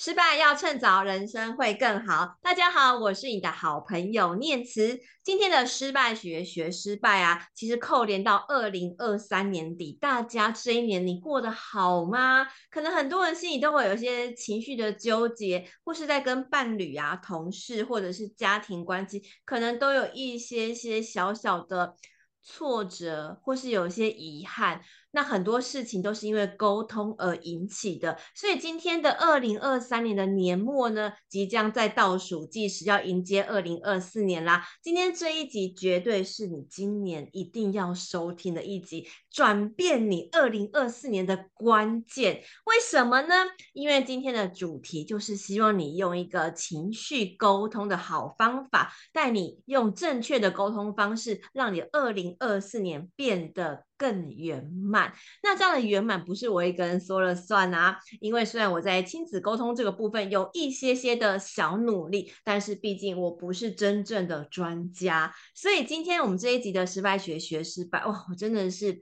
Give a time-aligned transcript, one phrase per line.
[0.00, 2.38] 失败要趁早，人生会更好。
[2.40, 5.00] 大家好，我是你的好朋友念慈。
[5.24, 12.46] 今天的失败学学失败啊，其实扣连到二零二三年底，大家这一年你过得好吗？
[12.70, 21.96] 可能很多人心里都会有一些情绪的纠结，或是在跟伴侣啊、同事或者是家庭关系，可能都有一些些小小的
[22.44, 24.80] 挫折，或是有些遗憾。
[25.10, 34.66] 那很多事情都是因为沟通而引起的，所以今天的二零二三年的年末呢，即将在倒数计时，要迎接二零二四年啦。
[34.82, 42.42] 今天这一集绝对是你今年一定要收听的一集，转变你二零二四年的关键。
[42.66, 43.34] 为什么呢？
[43.72, 55.12] 因为今天的主题就是希望你用一个情绪沟通的好方法，带你用正确的沟通方式，让你二零二四年变得更圆满，
[55.42, 57.98] 那这样的圆满不是我一个人说了算啊！
[58.20, 69.00] 因为虽然我在亲子沟通这个部分有一些些的小努力，但是毕竟我不是真正的专家，所以今天我们这一集的失败学学失败，哇，我真的是。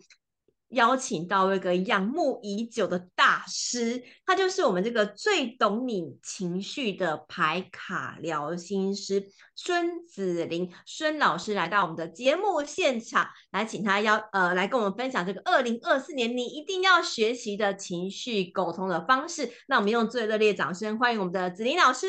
[0.77, 19.51] 邀请到一个仰慕已久的大师，他就是我们这个最懂你情绪的牌卡疗心师孙子林孙老师来到我们的节目现场，来请他邀呃来跟我们分享这个二零二四年你一定要学习的情绪沟通的方式。
[19.67, 22.07] 那我们用最热烈掌声欢迎我们的子林老师。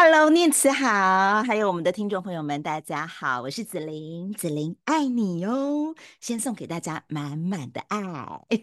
[0.00, 8.00] Hello，念慈好，还有我们的听众朋友们，大家好，我是子玲，子玲爱你哟，先送给大家满满的爱。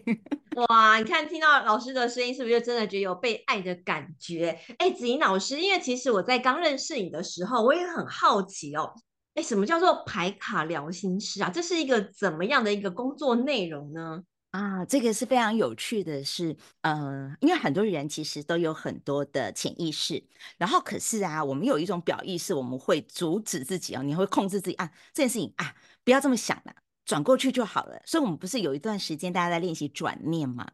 [0.70, 4.58] 哇，你看听到老师的声音，是不是就真的觉得有被爱的感觉？
[4.78, 8.94] 哎，子玲老师，因为其实我在刚认识你的时候，我也很好奇哦，
[9.34, 11.50] 哎，什么叫做牌卡疗心师啊？
[11.52, 14.22] 这是一个怎么样的一个工作内容呢？
[14.56, 20.24] 啊，这个是非常有趣的是，是呃，因为很多人其实都有很多的潜意识，
[20.56, 28.00] 然后可是啊，我们有一种表意识，我们会阻止自己哦，你会控制自己啊，这件事情啊，不要这么想了，转过去就好了。
[28.06, 30.66] 所以，我们不是有一段时间大家在练习转念嘛？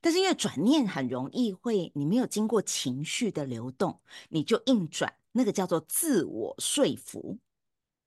[0.00, 4.00] 但是因为转念很容易会，你没有经过情绪的流动，
[4.30, 7.38] 你就硬转，那个叫做自我说服。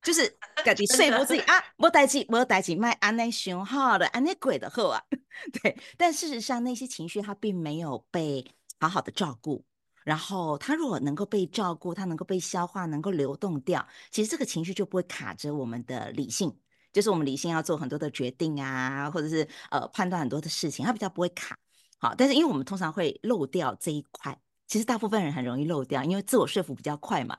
[0.04, 0.28] 就是
[0.64, 5.02] 自己说服自己啊， 没代志，没代志，卖安内想好了，安内鬼的好啊。
[5.62, 8.46] 对，但事实上那些情绪它并没有被
[8.80, 9.64] 好好的照顾，
[10.04, 16.54] 然后它如果能够被照顾，它能够被消化，能够流动掉，其实这个情绪就不会卡着我们的理性，
[16.92, 21.58] 就是我们理性要做很多的决定啊，或者是呃判断很多的事情，它比较不会卡。
[21.98, 24.38] 好，但是因为我们通常会漏掉这一块，
[24.68, 27.38] 其实大部分人很容易漏掉，因为自我说服比较快嘛。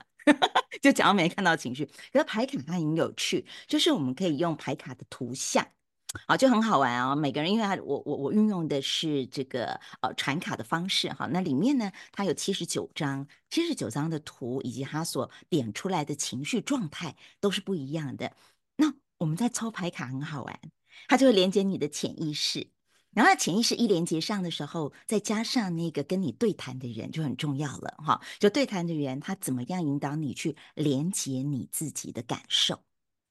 [0.85, 5.67] 就假装没看到情绪，可是牌卡它很有趣，就是我们可以用牌卡的图像，
[6.27, 7.15] 啊，就很好玩啊。
[7.15, 18.31] 每个人因为它我我我运用的是这个呃传卡的方式哈，那里面呢它有七十九张，七十九张的图以及它所点出来的情绪状态都是不一样的。
[18.75, 20.59] 那我们在抽牌卡很好玩，
[21.07, 22.67] 它就会连接你的潜意识。
[23.15, 28.21] 然后潜意识一连接上的时候，再加上那个跟你对谈的人就很重要了哈。
[28.37, 32.83] 就对谈的人他怎么样引导你去连接你自己的感受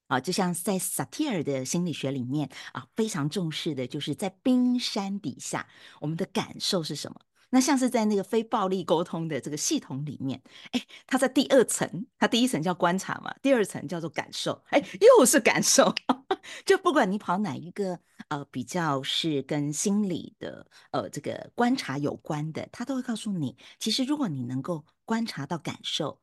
[0.07, 0.19] 啊？
[0.19, 5.67] 就像在萨提尔的心理学里面啊，非常重视的就是在冰山底下，
[6.01, 7.21] 我们的感受是什么？
[7.55, 15.95] 那像是在那个非暴力沟通的这个系统里面，哎，它在第二层，它第一层叫观察嘛，第二层叫做感受，哎，又是感受。
[16.65, 26.19] 就不管你跑哪一个，呃，比较是跟心理的，呃，这个观察有关的，它都会告诉你，其实如果你能够观察到感受，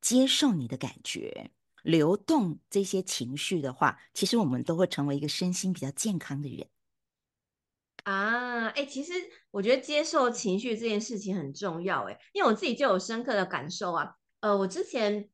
[0.00, 1.50] 接受你的感觉，
[1.82, 6.66] 流动这些情绪的话，其实我们都会成为一个身心比较健康的人。
[8.04, 9.12] 啊，哎、其实
[9.50, 14.14] 我觉得接受情绪这件事情很重要，哎，因为我自己就有深刻的感受啊。
[14.40, 15.28] 呃，我之前，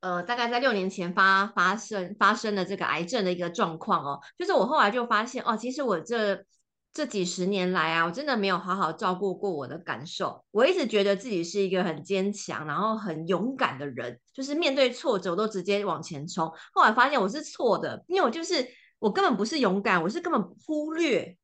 [0.00, 6.44] 呃，大概在六年前发发生发生了这个癌症的一个状况哦，就是我后来就发现哦，其实我这
[6.92, 10.44] 这几十年来啊，我真的没有好好照顾过我的感受。
[10.50, 16.52] 我一直觉得自己是一个很坚强，然后很勇敢的人，就是面对挫折我都直接往前冲。
[16.74, 21.36] 后来发现我是错的，因为我就是我根本不是勇敢，我是根本忽略。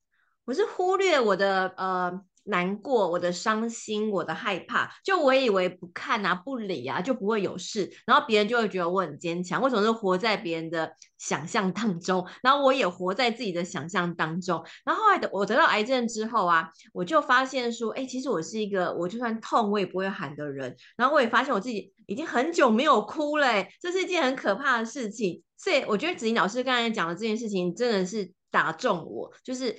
[0.48, 2.10] 我是忽略我的呃
[2.44, 9.60] 难过，我的伤心，我的害怕，就我以为不看啊不理啊就不会有事，然后别人就会觉得我很坚强。
[9.60, 14.64] 我总是活在别人的想象当中，然后我也活在自己的想象当中。
[14.86, 20.74] 然后后来的我得到癌症之后啊，我就发现说，哎，其实我是一个我就算痛我也不会喊的人。
[20.96, 25.42] 然后我也发现我自己已经很久没有哭了，这是一件很可怕的事情。
[25.58, 29.76] 所以我觉得子怡老师刚才讲的这件事情真的是打中我，就是。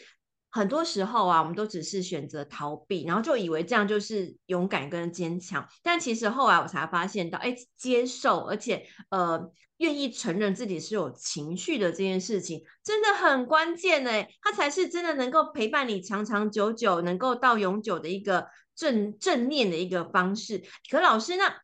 [0.51, 5.67] 很多时候啊，我们都只是选择逃避，然后就以为这样就是勇敢跟坚强。
[5.83, 14.11] 但其实后来我才发现到，哎，接受而且呃，愿意承认自己是有情绪的这件事情，真的很关键呢，
[14.41, 20.63] 它才是真的能够陪伴你长长久久，能够到永久的一个正正念的一个方式。
[20.89, 21.61] 可老师，那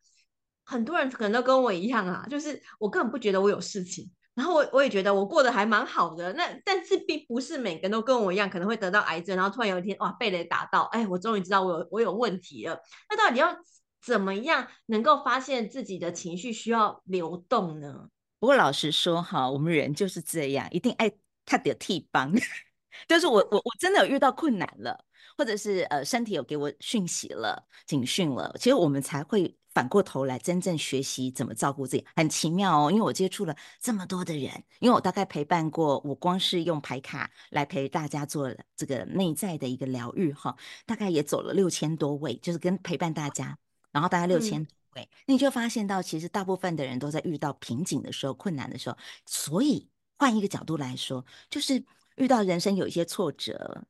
[0.64, 4.10] 很多人可能都跟我一样啊，就是我根本不觉得我有事情。
[4.36, 12.78] 然后我我也觉得我过得还蛮好的，那但是并不是每个人都跟我一样，可能会得到癌症，然后突然有一天哇被雷打到，哎，我终于知道我有我有问题了。
[13.08, 13.56] 那到底要
[14.04, 18.08] 怎么样能够发现自己的情绪需要流动呢？
[18.38, 21.10] 不过老实说哈，我们人就是这样，一定爱
[21.46, 22.30] 他的替帮，
[23.08, 25.02] 就是我我我真的有遇到困难了，
[25.38, 29.56] 或者是呃身体有给我讯息了、警讯了，其实我们才会。
[29.76, 32.90] 反过头来，真正学习怎么照顾自己，很奇妙哦。
[32.90, 40.56] 因为我接触了这么多的人，因为我大概陪伴过，我光是用牌卡来陪大家做这个内在的一个疗愈哈，
[40.86, 43.58] 大概也走了六千多位，就是跟陪伴大家，
[43.92, 48.96] 然后大概六千多位，嗯、你就发现到，其实大部分的人都在遇到瓶颈的时候、困难的时候，
[49.26, 51.84] 所以换一个角度来说，就是
[52.16, 53.84] 遇到人生有一些挫折，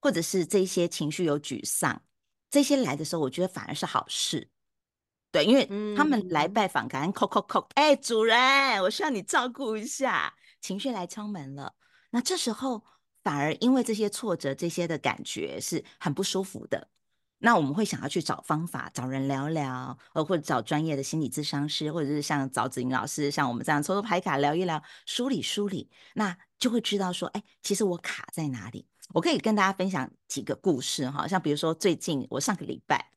[0.00, 2.02] 或者是这些情绪有沮丧，
[2.50, 4.48] 这些来的时候，我觉得反而是好事。
[5.32, 5.64] 对，因为
[5.96, 11.74] 他们来拜访，感恩叩叩叩，哎，主人，我需要你照顾一下，情绪来敲门了。
[12.10, 12.84] 那这时候
[13.22, 16.88] 反而因为这些挫折，这些的感觉是很不舒服的。
[17.38, 28.86] 那我们会想要去找方法，找人聊聊，呃，或者找专业的心理咨商师，或者是像找子玲老师，像我们这样抽抽牌卡聊一聊，梳理梳理，那就会知道说，哎，其实我卡在哪里。
[29.14, 33.10] 我可以跟大家分享几个故事哈，像比如说最近我上个礼拜。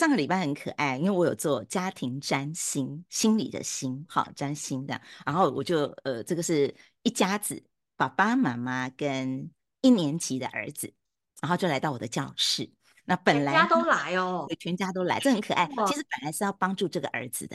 [0.00, 7.62] 上个礼拜很可爱，因为我有做家庭占星，心理的心，好占星的，然后我就呃，这个是一家子，
[7.98, 9.50] 爸爸妈妈跟
[9.82, 10.90] 一年级的儿子，
[11.42, 12.70] 然后就来到我的教室。
[13.04, 15.66] 那本来全家都来哦，全家都来，这很可爱。
[15.66, 17.54] 其实本来是要帮助这个儿子的，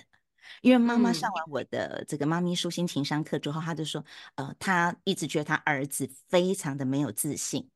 [0.61, 4.05] 因为妈妈上完我的这个妈咪舒心情商课之后，他就说，
[4.35, 7.67] 呃，她一直觉得她儿子非常的没有自信，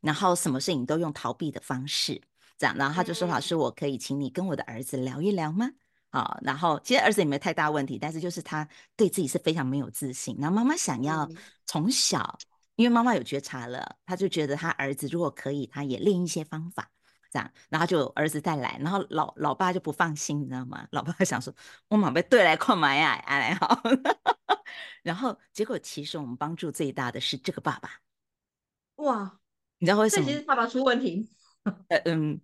[0.00, 2.20] 然后什么事情都用逃避的方式。
[2.58, 5.70] 这样，然后他就说：“老师，我可以请你跟我的儿子聊一聊吗？”
[6.10, 8.66] 好，然后其实儿子也没太大问题，但是就是他
[8.96, 10.34] 对自己是非常没有自信。
[10.40, 11.28] 然后妈妈想要
[11.66, 12.38] 从小，
[12.76, 16.88] 因为妈妈有觉察了，他就觉得他儿子如果可以，他也练一些方法，
[17.30, 20.86] 这样，然后就儿子再来，然后老老爸就不放心，你知道吗？
[20.92, 21.52] 老爸 想说
[21.88, 23.82] ：“我马被对来看嘛呀，哎好。
[25.02, 27.90] ”然后结果其实我们帮助最大的是这个爸爸。
[28.96, 29.38] 哇，
[29.78, 30.24] 你知道为什么？
[30.26, 31.30] 其实爸爸出问题。
[31.88, 32.40] 呃嗯。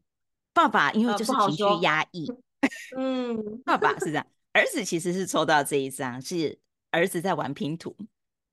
[0.55, 2.31] 爸爸因为就是情绪压抑，
[2.95, 4.27] 嗯，爸爸是这样。
[4.53, 6.59] 儿子其实是抽到这一张，是
[6.91, 7.97] 儿子在玩拼图。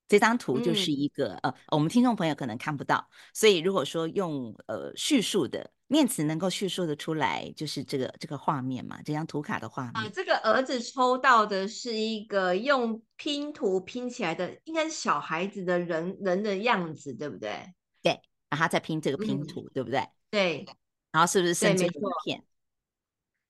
[0.07, 9.95] 这张图就是一个、嗯、呃，我们听众朋友可能看不到，所以如果说用呃叙述的念词能够叙述的出来，就是这个这个画面嘛，这张图卡的画面。
[9.95, 17.74] 啊，这个儿子抽到的是一个用拼图拼起来的，应该是小孩子的人人的样子，对不对？
[18.01, 20.07] 对，然后他在拼这个拼图，嗯、对不对？
[20.29, 20.65] 对。
[21.11, 21.91] 然后是不是剩这一
[22.23, 22.45] 片？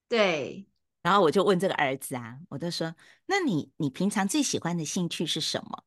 [0.07, 0.65] 对。
[1.01, 2.93] 然后我就问这个儿子啊，我就说
[3.25, 5.83] ：“那你你平常最喜欢的兴趣是什么？”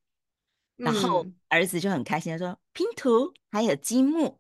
[0.77, 4.39] 然后儿子就很开心的说：“拼图，还有积木。”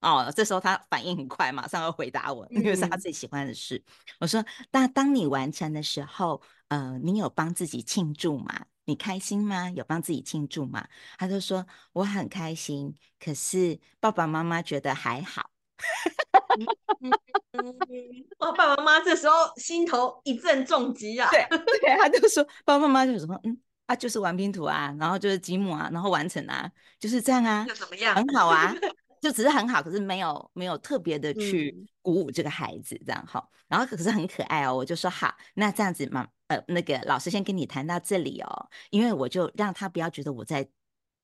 [0.00, 3.82] 哦，这时候他反应很快，马上要回答我，因为是他最喜欢的事。
[4.20, 8.66] 我说：“那当你完成的时候，呃，你有帮自己庆祝吗？
[8.84, 9.70] 你开心吗？
[9.70, 10.86] 有帮自己庆祝吗？”
[11.18, 15.55] 他就说：“我很开心，可是爸爸妈妈觉得还好。”嗯
[18.38, 21.28] 哇，爸爸妈妈这时候心头一阵重击啊！
[21.30, 21.46] 对
[21.80, 23.56] 对，他就说，爸爸妈妈就什么，嗯，
[23.86, 28.14] 啊，就是玩拼图啊，然后就是积木啊，然后完成啊，就是这样啊，就怎么样？
[28.14, 28.74] 很好啊，
[29.20, 33.46] 就只是很好，可是没有没有特别的去鼓舞这个孩子这样哈。
[33.68, 40.66] 然后可是很可爱哦，我就说好，那这样子嘛，呃，那个老师先跟你谈到这里哦，因为我就让他不要觉得我在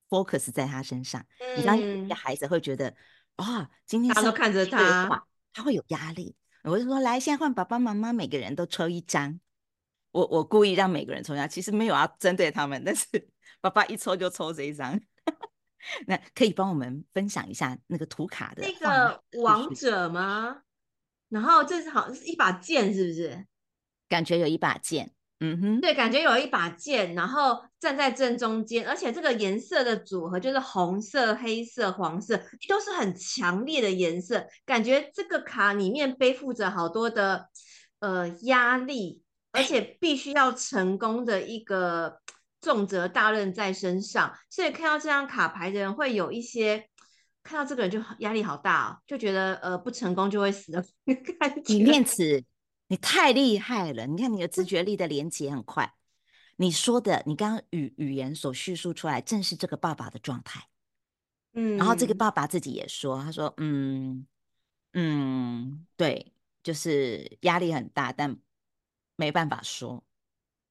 [0.09, 2.94] focus 在他身上，嗯、你让一个孩子会觉得。
[3.36, 6.36] 哦，今天他都看着他，他会有压力。
[6.64, 9.40] 我就说，来，现在换爸爸妈妈，每个人都抽一张。
[10.12, 13.06] 我我故意让每个人抽一张，其实没有要针对他们，但是
[13.60, 15.00] 爸爸一抽就抽这一张。
[16.06, 20.62] 那可以帮我们分享一下那个图卡的那个王者吗？
[21.28, 23.46] 然后这是好像是一把剑，是不是？
[24.08, 25.12] 感觉有一把剑。
[25.42, 32.37] 嗯哼，对，感觉有一把剑，然后站在正中间，而且这个颜色的组合就是红色、黑色、黄色，
[32.68, 37.49] 都是很强烈的颜色，感觉这个卡里面背负着好多的
[37.99, 39.20] 呃压力，
[39.50, 42.20] 而且必须要成功的一个
[42.61, 46.87] 重责大任在身上，所以看到这张卡牌的人会有一些
[47.42, 50.84] 看到这个人就压力好大哦，就觉得呃不成功就会死的
[51.40, 51.75] 感觉。
[51.75, 52.44] 你念慈，
[52.92, 54.06] 你太厉害了！
[54.06, 55.94] 你看你的直觉力的连接很快。
[56.56, 60.68] 你说的，你刚刚语语言所叙述出来，正是这个爸爸的状态。
[61.54, 64.26] 嗯，然后这个爸爸自己也说，他说，嗯
[64.92, 68.37] 嗯，对，就是压力很大，但
[69.16, 70.04] 没办法说。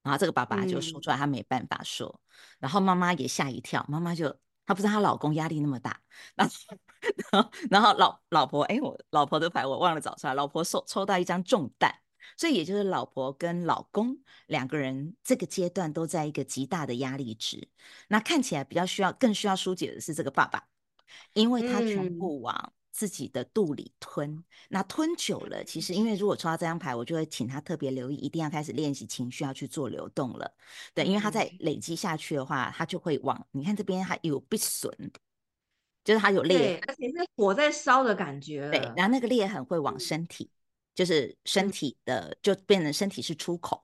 [0.03, 2.07] 然后这个爸爸就说出来，他没办法说。
[2.07, 4.37] 嗯、然后妈妈也吓一跳，妈妈就。
[4.63, 5.99] 她不知道她老公压力那么大，
[6.35, 6.53] 然后，
[7.33, 10.35] 然后，然后老老婆，哎，我老婆的牌我忘了找出来。
[10.35, 11.93] 老婆抽抽到一张重担，
[12.37, 17.67] 所以也就是老婆跟老公两个人这个阶段都在一个极大的压力值。
[18.07, 20.67] 那看起来比较需要，更需要疏解的是这个爸爸，
[21.33, 22.55] 因为他全部往。
[22.55, 30.53] 嗯自己的肚里吞，那吞久了，其实因为如果抽到这张牌，我就会请他特别留意，一定要开始练习情绪，要去做流动了。
[30.93, 34.93] 对，因为他在累积下去的话，他就会往你看这边还有被损，
[36.03, 38.69] 就是他有裂，而且是火在烧的感觉。
[38.69, 40.51] 对，然后那个裂痕会往身体，
[40.93, 43.83] 就是身体的就变成身体是出口。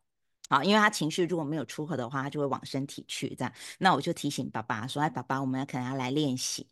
[0.49, 3.53] 好，因为他情绪如果没有出口的话，他就会往身体去这样。
[3.79, 6.67] 那我就提醒爸爸说：“哎，爸爸，我们要可能要来练习。”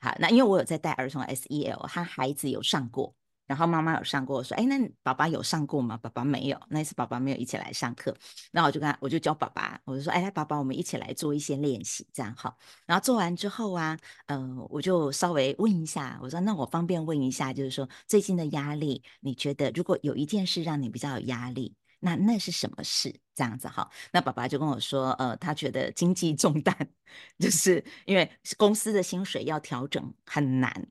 [0.00, 3.14] 好，那因为我有在带儿童 SEL，他孩子有上过，
[3.46, 5.96] 然后妈妈有上过，我说，哎，那爸爸有上过吗？
[5.96, 8.14] 爸爸没有，那一次爸爸没有一起来上课，
[8.52, 12.56] 那我就跟他，我就教爸爸，我就说，哎，来，爸爸，我们一起来做一些练习，这样好。
[12.86, 21.74] 然后做完之后啊，嗯、呃，我就稍微问一下，我说，那我方便问一下，就是说最近的压力，你觉得如果有一件事让你比较有压力？
[21.98, 23.14] 那那是什么事？
[23.34, 26.76] 这样子哈，那爸爸就跟我说，呃，他觉得经济重担，
[27.38, 30.86] 就是因为公司的薪水要调整很难，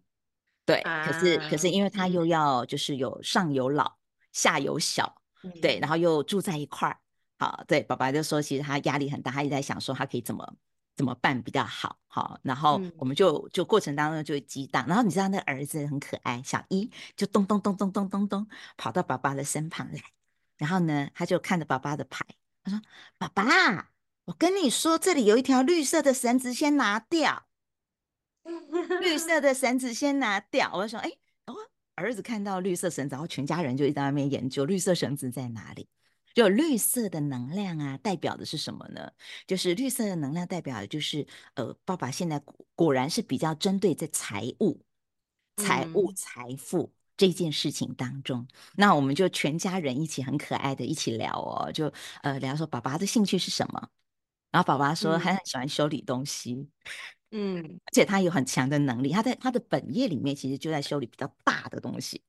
[0.65, 3.95] 对，可是可是因为他又要就是有上有老
[4.31, 5.21] 下有小，
[5.61, 6.97] 对，然后又住在一块儿，
[7.37, 10.55] 好，对，爸爸就说其实他压力很大，他一直在想说他可以怎么
[10.95, 19.99] 怎么办比较好，好，然后我们就就过程当中就会激荡，然后你知道那个儿子很可爱，小一就咚咚咚咚咚咚咚跑到爸爸的身旁来。
[20.57, 22.25] 然后呢，他就看着爸爸的牌，
[22.63, 22.81] 他说
[23.19, 23.89] ：“爸爸，
[24.23, 27.44] 我跟你说，这里有一条绿色的绳子，先拿掉。
[29.01, 31.11] 绿色的绳子先拿掉。”我就说：“哎，
[31.45, 31.55] 哦，
[31.95, 35.87] 儿子看到绿色绳子，然后全家人就一直在那边研究绿色绳子在哪里。
[36.33, 39.11] 就绿色的能量啊，代表的是什么呢？
[39.47, 41.25] 就是绿色的能量代表的就是，
[41.55, 42.41] 呃，爸爸现在
[42.75, 44.81] 果然是比较针对在财务、
[45.57, 51.89] 财务、财富。”这件事情当中，那我们就全家人一起很可爱的一起聊哦，就
[52.23, 53.89] 呃聊说爸爸的兴趣是什么，
[54.51, 56.67] 然后爸爸说他很喜欢修理东西，
[57.31, 62.21] 嗯，而且他有很强的能力，他在他的本业里面其实就在修理比较大的东西，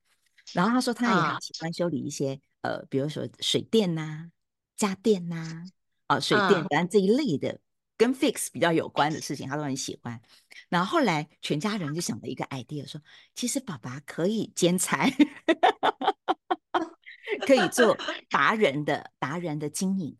[0.52, 4.30] 然后他说他也很喜欢修理一些、啊、呃，比如说水电呐、啊、
[4.76, 5.64] 家电呐、
[6.06, 7.60] 啊，啊水电等、啊、这一类的。
[7.98, 10.20] 跟 fix 比较有关的事情，他都很喜欢。
[10.68, 13.00] 然后后来全家人就想了一个 idea，说
[13.34, 15.08] 其实爸爸可以兼差，
[17.46, 17.96] 可以做
[18.28, 20.14] 达人的达人的经营。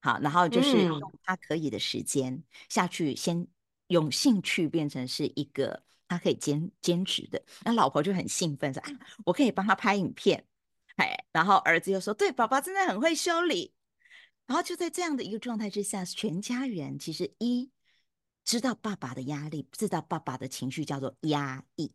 [0.00, 3.48] 好，然后就是用他可以的时间下去，先
[3.88, 7.42] 用兴趣变成是一个他可以兼兼职的。
[7.64, 8.90] 那老婆就很兴奋说：“啊，
[9.26, 10.46] 我可以帮他拍影片。”
[10.96, 13.74] 哎，然后儿子又说：“对，爸爸真的很会修理。”
[14.46, 17.70] 然后就在这样的一个状态之下，全家人其实一
[18.44, 21.92] 知道爸爸的压力，知道爸爸的情绪叫做压抑，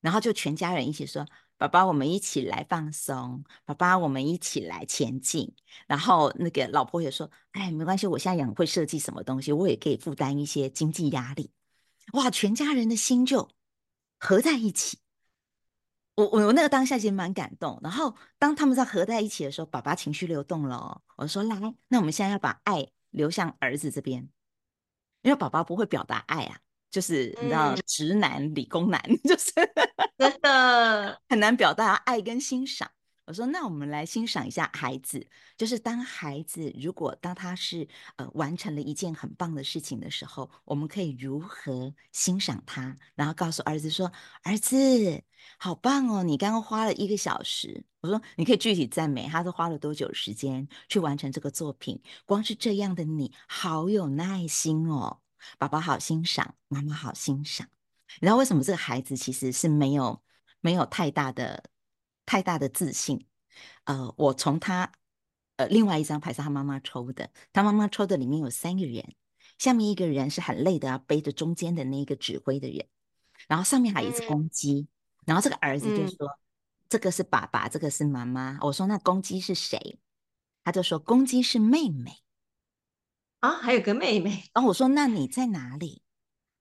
[0.00, 1.26] 然后就全家人一起说
[1.56, 5.54] ：“爸爸，我们一起来放松，爸爸，我们一起来前进。”
[5.86, 11.50] 然后那个老婆也说：“哎，没关系，我现在也会设计什么东西，我也可以负担一些经济压力。”
[12.14, 13.50] 哇，全家人的心就
[14.18, 14.98] 合在一起。
[16.14, 21.02] 我我那个当下其实蛮感动，然后当他们在合在一起的时候，爸爸情绪流动了。
[21.16, 24.28] 我说来，那我们现在要把爱流向儿子这边，
[25.22, 26.58] 因为爸爸不会表达爱啊，
[26.90, 29.52] 就是你知道，直男理工男， 就是
[30.16, 32.90] 真的很难表达爱跟欣赏。
[33.26, 44.10] 我说，那我们来欣赏一下孩子，就是当孩子如果当他是呃完成了一件很棒的事情的时候，我们可以如何欣赏他，然后告诉儿子说
[44.42, 45.22] ：“儿子，
[45.58, 52.00] 好棒哦，你刚刚花了一个小时。”我说：“你可以具体赞美，他是花了多久时间去完成这个作品？
[52.24, 55.18] 光是这样的你好有耐心哦，
[55.58, 57.68] 爸爸好欣赏，妈妈好欣赏。
[58.20, 60.22] 你知道为什么这个孩子其实是没有
[60.60, 61.64] 没有太大的？”
[62.30, 63.26] 太大的自信，
[63.84, 64.92] 呃，我从他，
[65.56, 69.14] 呃，另外一张牌是他妈妈抽的，他妈妈抽的里面有三个人，
[69.56, 72.86] 下面一个人是很累的要，背着中间的那个指挥的人，
[73.46, 74.88] 然后上面还有一只公鸡，嗯、
[75.24, 76.36] 然后这个儿子就说、嗯、
[76.90, 79.98] 这个是爸爸，这个是妈妈，我说那公鸡是谁？
[80.62, 82.18] 他就说公鸡是妹妹，
[83.40, 86.02] 啊，还有个妹妹，然后我说那你在哪里？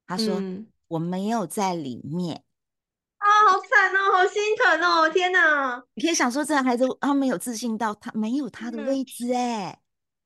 [0.06, 2.44] 他说、嗯、我没有在里面。
[3.18, 5.84] 啊，好惨哦，好心疼哦，天哪！
[5.96, 9.80] 你可以想说，这个孩子他没有自信到他没有他的位置哎，嗯、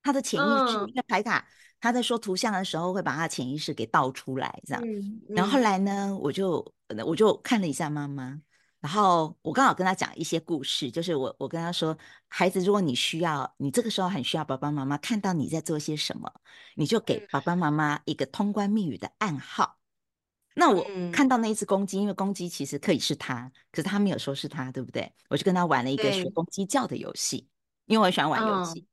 [0.03, 1.47] 他的潜意识，因为牌卡
[1.79, 4.83] 他在说图像的时候会把他潜意识给倒出来，这样。
[5.29, 6.73] 然后后来呢，我就
[7.05, 8.41] 我就看了一下妈妈，
[8.81, 11.95] 然后我刚好跟他讲一些故事，就是我我跟他说，
[12.27, 16.33] 孩子，如果你需要，你这个时候很需要爸爸妈妈看到你在做些什么，
[16.75, 19.77] 你就给爸爸妈妈一个通关密语的暗号。
[20.55, 20.83] 那我
[21.13, 25.13] 看到那一只公鸡，嗯、因为公鸡其实可以是他，可是他没有说是他，对不对？
[25.29, 27.47] 我就跟他玩了一个学公鸡叫的游戏，
[27.85, 28.79] 因为我喜欢玩游戏。
[28.81, 28.83] 哦、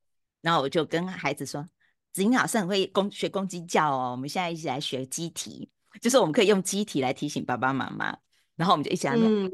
[0.43, 1.67] 然后我就跟孩子说
[2.13, 8.15] ：“子英老师很会公学公鸡叫哦，我们现在一起来学鸡啼，就是我们可以用鸡啼来提醒爸爸妈妈。”
[8.55, 9.49] 然后我们就一起来，嗯、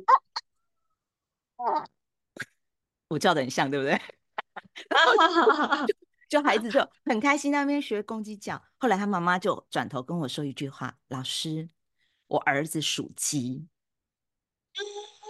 [3.08, 4.00] 我叫的很像，对不对？
[5.86, 5.94] 就，
[6.40, 8.62] 就孩子就很开心，那边学公鸡叫。
[8.78, 11.68] 后来他妈妈就转头跟我说一句话：“老师。”
[12.26, 13.68] 我儿子属鸡，
[14.72, 14.80] 哦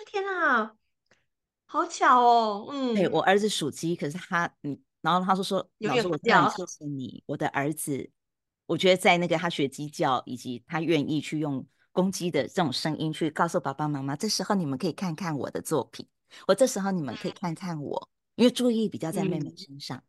[0.06, 0.76] 天哪，
[1.66, 8.08] 好巧哦，嗯，对，我儿子属鸡，可是他，嗯，然后他说说，老师，我这样谢谢你，我的儿子，
[8.66, 16.06] 我觉得在那个他学鸡叫，以及他愿意去用公鸡的这种声音去告诉爸爸妈妈，这时候你们可以看看我的作品，
[16.46, 19.98] 我这时候你们可以看看我，因为注意力比较在妹妹身上。
[19.98, 20.02] 嗯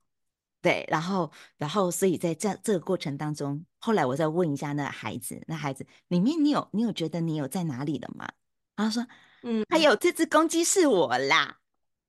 [0.65, 8.27] 对，然后，然后，所以在这这个过程当中，后来我再问一下那孩子，那孩子里面你有你有觉得你有在哪里了吗？
[8.75, 9.05] 然后说，
[9.43, 11.59] 嗯，还有这只公鸡是我啦，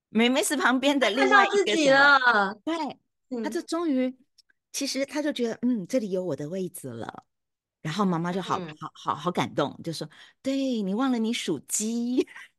[0.08, 1.56] 妹妹是旁边的另外一个。
[1.58, 2.18] 自己了，
[2.64, 2.74] 对，
[3.28, 4.16] 嗯、他就终于，
[4.72, 7.24] 其实他就觉得，嗯，这里有我的位置了。
[7.82, 10.08] 然后妈妈就好、嗯、好好好感动，就说，
[10.40, 12.26] 对，你忘了你属鸡。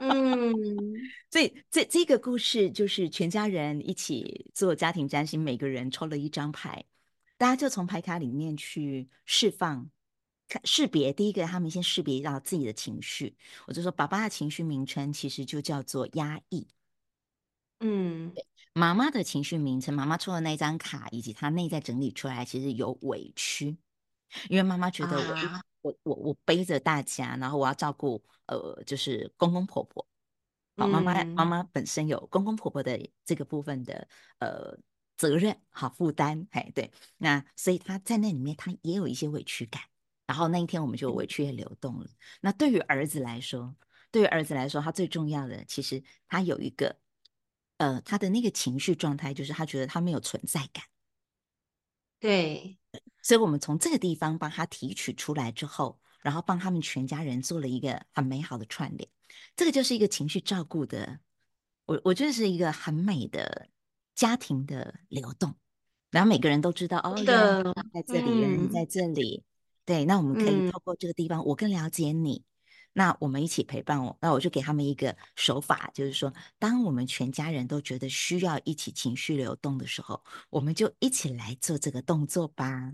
[0.00, 0.52] 嗯，
[1.30, 6.84] 所以这这个故事就是全家人一起做家庭占星，每个人抽了一张牌，
[7.38, 9.88] 大家就从牌卡里面去释放、
[10.48, 11.12] 看识别。
[11.12, 13.36] 第一个，他们先识别到自己的情绪。
[13.66, 16.66] 我就说，爸爸的情绪名称其实就叫做压抑。
[17.80, 18.32] 嗯，
[18.74, 23.76] 妈妈的情绪名称，妈妈抽的那张卡以及她内在整理出来，其实有委屈，
[24.48, 28.22] 因为妈妈觉得我、啊、我我我背着大家，然后我要照顾。
[28.46, 30.06] 呃，就是公公婆婆，
[30.76, 34.06] 好，妈妈妈妈本身有公公婆婆的这个部分的
[34.40, 34.76] 呃
[35.16, 39.80] 责任，好负担，哎，对，那所以他在那里面他也有一些委屈感，
[40.26, 42.06] 然后那一天我们就委屈也流动了。
[42.40, 43.74] 那对于儿子来说，
[44.10, 46.96] 对于儿子来说，他最重要的其实他有一个
[47.78, 50.84] 呃他的那个情绪状态，就是他觉得他没有存在感，
[52.22, 52.78] 对，
[53.20, 55.98] 所以我们从这个地方帮他提取出来之后。
[56.22, 59.10] 然后帮他们全家人做了一个很美好的串联，
[59.56, 61.18] 这个就是一个情绪照顾的，
[61.84, 63.66] 我我觉得是一个很美的
[64.14, 65.52] 家庭的流动。
[66.12, 69.42] 然后每个人都知道，哦，的原来在这里，嗯、原来在这里，
[69.84, 72.44] 对，那我们可以透过这个地方，嗯、我更了解你，
[72.94, 74.16] 那我们一起陪伴我。
[74.20, 82.92] 那我就给他们一个手法，就是说，当我们全家人都觉得需要一起情绪流动的时候，我们就一起来做这个动作吧。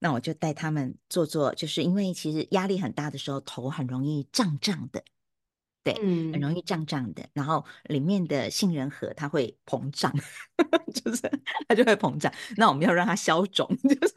[0.00, 5.02] 那我就带他们做做，就是因为其实压力很大的时候，头很容易胀胀的，
[5.82, 7.28] 对，嗯、很容易胀胀的。
[7.32, 10.14] 然后里面的杏仁核它会膨胀，
[10.94, 11.28] 就是
[11.66, 12.32] 它就会膨胀。
[12.56, 14.14] 那我们要让它消肿， 就是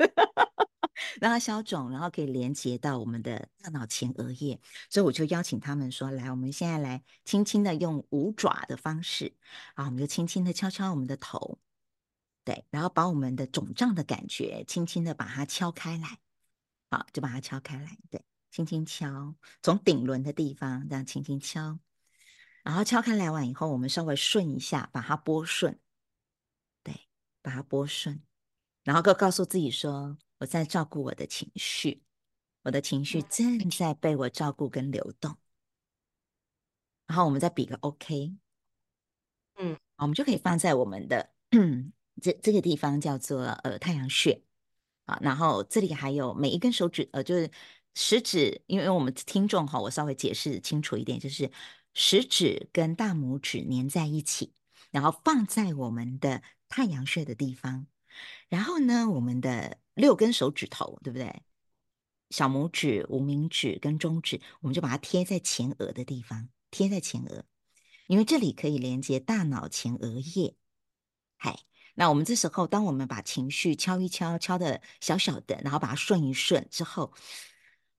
[1.20, 4.60] 让它消肿，然后可以连接到我们的大脑前额叶。
[4.90, 9.36] 所以我就邀请他们说：“来，我们现在来轻轻的用五爪的方式，
[9.76, 11.60] 啊，我们就轻轻的敲敲我们的头。”
[12.44, 16.18] 对，然后把我们的肿胀的感觉轻轻的把它敲开来，
[16.90, 21.78] 好，就把它敲开来，对，轻轻敲，从顶轮的地方这样轻轻敲，
[22.64, 25.80] 然后敲开来完以后，我们稍微顺一下，把它拨顺，
[26.82, 27.08] 对，
[27.44, 28.20] 把它拨顺，
[28.84, 32.02] 然后告告诉自己说，我在照顾我的情绪，
[32.64, 35.38] 我的情绪正在被我照顾跟流动，
[37.06, 38.36] 然后我们再比个 OK，
[39.58, 41.32] 嗯，我们就可以放在我们的。
[42.20, 44.42] 这这个地方叫做呃太阳穴。
[45.06, 47.52] 啊，然后这里还有每一根手指呃就是
[47.94, 51.52] 食指，因为我们听众哈，我稍微解释清楚一点，就是
[51.94, 54.54] 食指跟大拇指粘在一起，
[54.90, 57.86] 然后放在我们的太阳穴的地方，
[58.50, 61.44] 然后呢，我们的六根手指头对不对？
[62.30, 67.46] 小拇指、无名指跟中指，我们就把它贴在前额的地方，贴在前额，
[68.08, 70.56] 因为这里可以连接大脑前额叶，
[71.38, 71.60] 嗨。
[71.94, 77.14] 那我们这时候，当我们把情绪敲一敲，敲的小小的，然后把它顺一顺之后，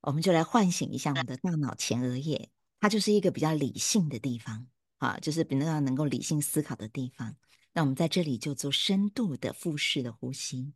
[0.01, 7.37] 我们就来唤醒一下我们的大脑前额叶，它就是一个比较理性的地方啊，就是比较能够理性思考的地方。
[7.73, 10.75] 那我们在这里就做深度的腹式的呼吸，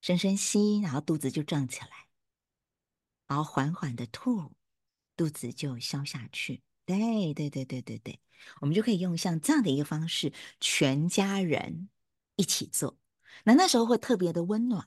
[0.00, 1.88] 深深吸，然后肚子就胀起来。
[3.26, 4.52] 然后缓缓的吐，
[5.16, 6.62] 肚子就消下去。
[6.84, 8.20] 对对对对对对，
[8.60, 11.88] 我们就可以用像这样的一个方式，全家人
[12.36, 12.98] 一起做。
[13.44, 14.86] 那那时候会特别的温暖，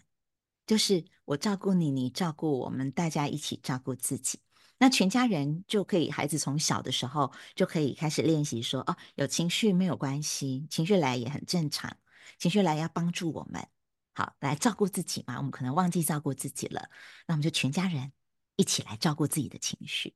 [0.67, 4.39] 就是我照顾你，你照顾我们，大家一起照顾自己。
[4.77, 11.95] 那全家人就可以，孩子从小的时候就可以开始练习说：哦，有情绪没有关系，情绪来也很正常，
[12.38, 13.65] 情绪来要帮助我们，
[14.13, 15.38] 好，来照顾自己嘛。
[15.38, 16.89] 我们可能忘记照顾自己了，
[17.25, 18.11] 那我们就全家人
[18.57, 20.13] 一起来照顾自己的情绪。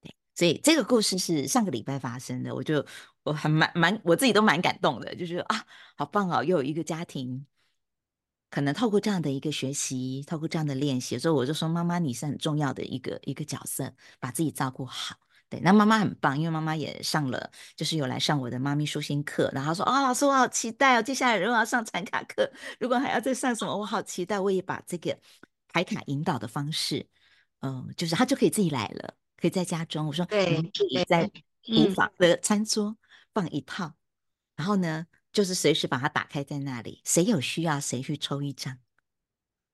[0.00, 2.84] 对，所以这个故事是上个礼拜发生的，我就
[3.22, 7.46] 我还蛮蛮我自己都蛮感动的，就是啊，好棒哦，又有一个家庭。
[8.50, 15.16] 可能透过这样的一个学习，透过这样的练习，所以我就说，妈妈你是很重要的一个一个角色，把自己照顾好。
[15.48, 24.38] 对，那妈妈很棒，因为妈妈也上了，就是有来上我的妈咪舒心课，然后说啊、哦，老师我好期待哦，接下来如果要上产卡课，如果还要再上什么，我好期待。
[24.38, 25.16] 我也把这个
[25.72, 27.04] 排卡引导的方式，
[27.60, 31.28] 嗯、呃，就是他就可以自己来了，可以在家中，我说对，可以在
[31.62, 32.96] 厨房的餐桌
[33.34, 33.94] 放一套，嗯、
[34.56, 35.06] 然后呢。
[35.32, 38.78] 就是随时把它打开在那里，谁有需要谁去抽一张。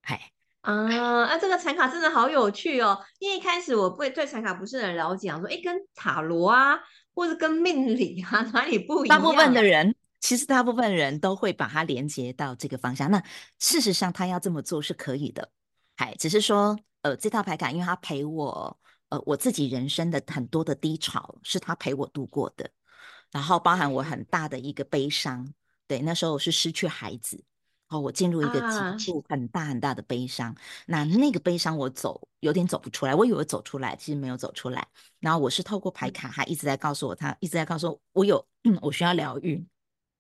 [0.03, 3.01] 哎啊，啊，这个产卡真的好有趣哦！
[3.21, 6.77] 因为一开始我不会对产卡不是很了解，说哎，跟塔罗啊，
[7.15, 9.19] 或者跟命理啊 哪里不一样？
[9.19, 13.09] 大部分的人其实大部分人都会把它连接到这个方向。
[13.11, 13.23] 那
[13.59, 15.51] 事实上，他要这么做是可以的。
[15.97, 18.79] 哎，只是说呃，这套牌卡，因为他陪我
[19.11, 22.69] 呃我自己人生的很多的低潮，是他陪我度过的。
[23.33, 25.53] 然后包含我很大的一个悲伤，
[25.87, 27.43] 对，那时候我是失去孩子，
[27.89, 28.61] 哦，我进入一个
[28.97, 30.51] 极度很大很大的悲伤。
[30.53, 34.87] 啊、那那个悲伤我走有点走不出来，我以为走出来，其实没有走出来。
[35.21, 39.67] 然后我是透过牌卡，他一直在告诉我，他一直在告诉我，我有，嗯，我需要疗愈。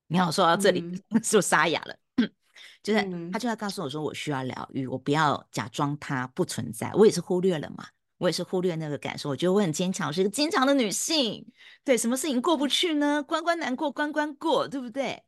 [0.08, 1.96] 你看我说到这里、嗯、是不是沙哑了？
[2.82, 7.86] 就是他就在告诉我说，我需要疗愈，我不要假装它不存在，我也是忽略了嘛。
[8.18, 11.46] 我也是忽略那个感受，我觉得我很坚强，我是一个坚强的女性。
[11.84, 13.22] 对，什么事情过不去呢？
[13.22, 15.22] 关关难过关关过，对不对？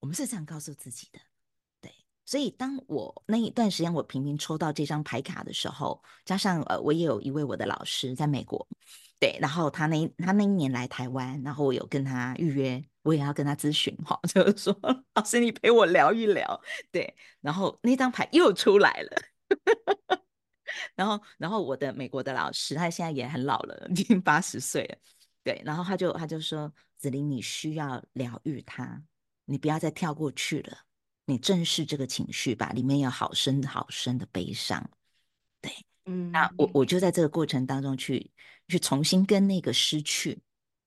[0.00, 1.20] 我们是这样告诉自己的。
[1.80, 1.92] 对，
[2.24, 8.66] 所以当我那一段时间我频频抽到这张牌卡的时候，加上呃，我也有一位我的老师在美国，
[9.20, 14.74] 对，然后他那他那一年来台湾，然后我有跟他预约，我也要跟他咨询哈， 就是说
[15.14, 16.60] 老师你陪我聊一聊，
[16.90, 19.22] 对，然后那张牌又出来了。
[20.94, 24.98] 然后，然后我的美国的老师，他现在也很老了，已经八十岁了。
[25.42, 29.02] 对，然后他就他就说：“子琳，你需要疗愈他，
[29.44, 30.78] 你不要再跳过去了，
[31.26, 34.90] 你正视这个情绪吧，里面有好深好深的悲伤。”
[35.60, 35.70] 对，
[36.06, 38.30] 嗯，那我我就在这个过程当中去
[38.68, 40.40] 去重新跟那个失去，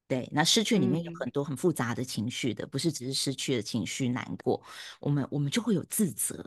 [0.08, 4.60] 对，那失去里面有很多很复杂的情绪的，不是只是失去的情绪难过，
[5.00, 6.44] 我们我们就会有自责。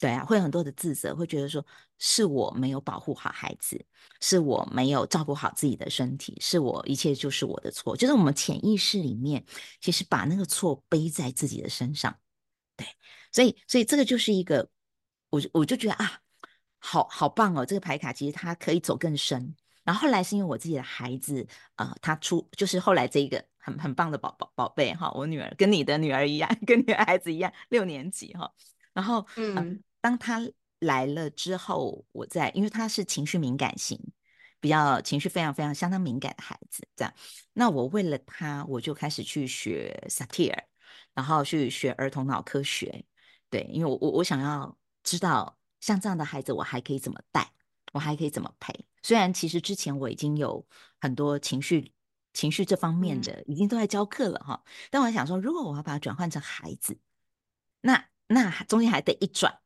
[0.00, 1.64] 对啊，会有很多的自责，会觉得说
[1.98, 3.84] 是我没有保护好孩子，
[4.22, 9.44] 是我没有照顾好自己的身体，是我一切就是我的错，就是我们潜意识里面
[9.78, 12.16] 其实把那个错背在自己的身上。
[12.78, 12.86] 对，
[13.30, 14.70] 所以所以这个就是一个，
[15.28, 16.18] 我我就觉得啊，
[16.78, 19.54] 好好棒哦，这个牌卡其实它可以走更深。
[19.84, 28.50] 然后后来是因为我自己的孩子啊，他、出就是后来这一个很很棒的宝宝宝贝哈，我女儿跟你的女儿一样， 跟你的孩子一样，六年级哈，
[28.94, 29.82] 然后嗯。
[30.00, 30.40] 当他
[30.78, 34.00] 来了之后，我在，因为他是情绪敏感型，
[34.60, 37.12] 比较情绪非常非常相当敏感的孩子，这样，
[37.52, 40.64] 那我为了他，我就开始去学萨提尔，
[41.12, 43.04] 然后去学儿童脑科学，
[43.50, 47.52] 对，因为我我我想要知道像这样的孩子，我还可以怎么带，
[47.92, 48.86] 我还可以怎么陪。
[49.02, 50.66] 虽然其实之前我已经有
[50.98, 51.92] 很多情绪
[52.32, 56.98] 情绪这方面的已经都在教课了哈，但我还想说，如果我要把它转换成孩子，
[57.82, 59.60] 那那中间还得一转。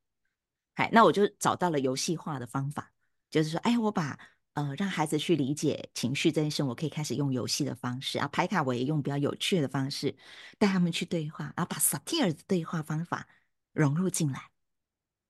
[0.74, 2.92] 哎，那我就找到了游戏化的方法，
[3.30, 4.18] 就是说，哎，我把
[4.54, 10.14] 呃让孩子去理解情绪这件事，我可以开始用游戏的方式啊，牌卡我也用比较有趣的方式
[10.58, 13.26] 带他们去对话，然后把萨提尔的对话方法
[13.72, 14.50] 融入进来。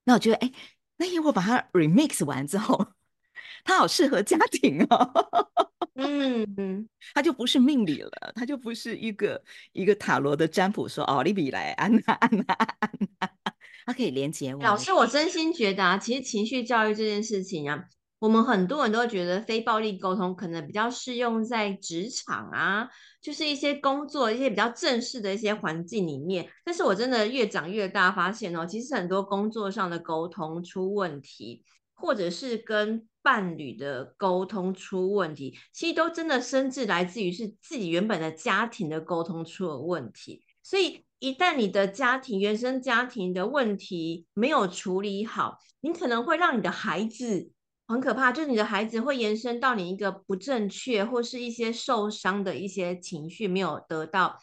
[0.05, 0.53] 那我觉得，哎，
[0.97, 2.95] 那因为我把它 remix 完之后，
[3.65, 5.51] 它好适合家庭哦。
[5.97, 13.54] 嗯嗯， 它就不是命理了，它就不是一个一个塔罗的占卜说，说哦，你比来安娜安娜安娜。
[13.87, 14.63] 它可以连接我。
[14.63, 17.85] 老师，我真心觉得啊，其实情绪教育这件事情啊，
[18.19, 22.89] 我们很多人都觉得非暴力沟通可能比较适用在职场啊，
[23.21, 26.49] 就是一些工作一些比较正式的一些环境里面。
[26.65, 41.05] 但是我真的越长越大，发现哦，其实很多工作上的沟通出问题，或者是跟伴侣的沟通出问题，其实都真的甚至来自于是自己原本的家庭的沟通出了问题，所以。
[41.25, 47.51] 一旦你的家庭原生家庭的问题没有处理好，你可能会让你的孩子
[47.87, 54.39] 很可怕，就是你的孩子会延伸到你一个不正确或是一些受伤的一些情绪没有得到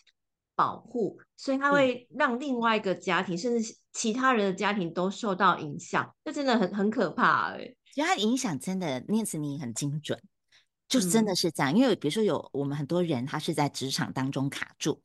[0.56, 7.78] 保护，所以他会让另外一个家庭，甚至其他人的家庭都受到影响，这真的很很可怕哎、欸。
[7.94, 10.20] 其实他影响真的，念慈你很精准，
[10.90, 11.72] 就真的是这样。
[11.72, 15.00] 嗯、因为比如说有我们很多人，他是在职场当中卡住。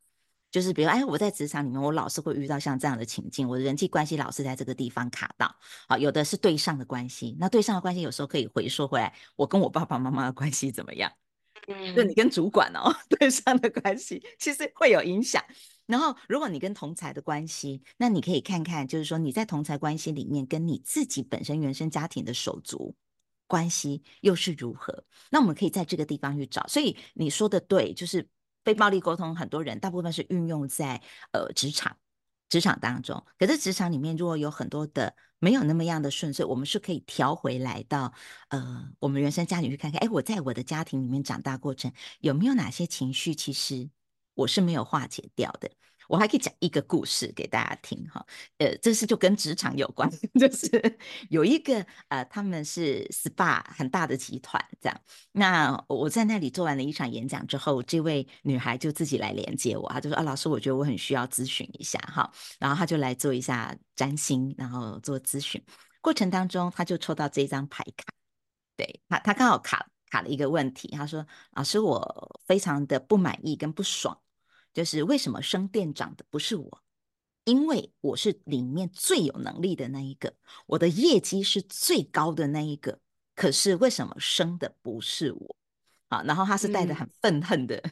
[0.57, 5.55] 就是比如，哎，我在职场里面，我老是会遇到像这样的情境，我的人际关系老是在这个地方卡到。
[5.87, 11.13] 好，有的是对上的关系，那对上的关系有时候可以回溯回来，我跟我爸爸妈妈的关系怎么样？
[11.69, 15.45] 嗯，就你跟主管哦， 对上的关系其实会有影响。
[15.85, 22.95] 然后，如果你跟同才的关系，那你可以看看，就是说你在同才关系里面，跟你自己本身原生家庭的手足
[23.47, 25.05] 关系又是如何？
[25.31, 26.67] 那我们可以在这个地方去找。
[26.67, 28.27] 所以你说的对，就是。
[28.67, 31.01] 非暴力沟通，很多人大部分是运用在
[31.31, 31.97] 呃职场
[32.49, 33.25] 职场当中。
[33.39, 38.13] 可是职场里面，如果有很多的没有那么样的顺遂，我们是可以调回来到
[38.49, 40.01] 呃我们原生家庭去看看。
[40.01, 43.89] 哎，我在我的家庭里面长大过程，有没有哪些情绪，其实
[44.35, 45.71] 我是没有化解掉的。
[46.09, 48.25] 我还可以讲一个故事给大家听哈，
[48.59, 50.99] 呃，这是就跟职场有关， 就是
[51.31, 55.01] 有一个呃，他们是 SPA 很大的集团这样。
[55.33, 65.63] 那我在那里做完了一场演讲之后，这位女孩就自己来连接我，她就说啊，老师，我觉得我很需要咨询一下哈，然后她就来做一下占星，然后做咨询。
[66.01, 68.05] 过程当中，她就抽到这张牌卡，
[68.77, 74.17] 对，她她刚好卡卡了一个问题，她说，老师，我非常的不满意跟不爽。
[74.77, 76.83] 就是为什么升店长的不是我？
[77.45, 80.35] 因为我是里面最有能力的那一个，
[80.67, 83.01] 我的业绩是最高的那一个。
[83.35, 85.57] 可是为什么升的不是我？
[86.09, 87.83] 啊，然后他是带着很愤恨的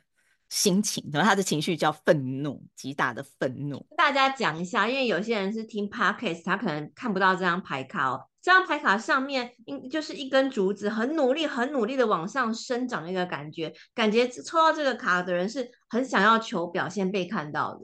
[0.54, 3.84] 心情，然后他的情绪叫愤怒，极大的愤怒。
[3.96, 8.28] 大家讲一下，因为有些人是听 Podcast，他可能看不到这张牌卡哦。
[8.40, 13.74] 这张牌卡上面，应就是一根竹子，很努力、很努力的往上生长的一个感觉。
[13.92, 17.80] 感觉抽到这个卡的人是很想要求表现、被看到的。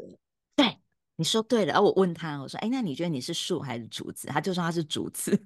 [0.54, 0.78] 对，
[1.16, 1.74] 你说对了。
[1.74, 5.36] 而我问他，我说：“哎，那你觉得你是树还是竹子？”他就说他是竹子。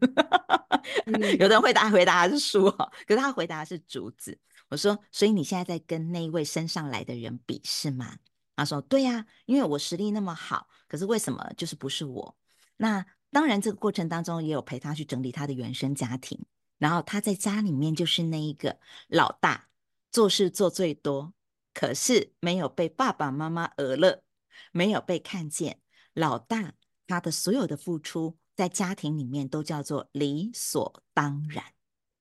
[1.07, 2.71] 嗯、 有的人回答回答他是树，
[3.07, 4.37] 可是他回答是竹子。
[4.75, 8.19] 我说：“所以你现在在跟那一位升上来的人比是吗？”
[8.55, 12.37] 他说：“对呀、啊，因为我实力那么好，可是为什么就是不是我？”
[12.77, 13.05] 那。
[13.35, 16.41] 当然，这个过程当中也有陪他去整理他的原生家庭，
[16.79, 19.69] 然后他在家里面就是那一个老大，
[20.13, 21.35] 做事做最多，
[21.73, 24.23] 可是没有被爸爸妈妈讹了，
[24.71, 25.81] 没有被看见。
[26.13, 26.75] 老大
[27.09, 31.65] 他的所有的付出，在家庭里面都叫做理所当然。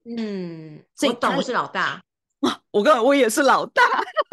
[0.06, 2.04] 嗯，所以我懂，我是老大。
[2.74, 3.82] 哇，我跟我也是老大，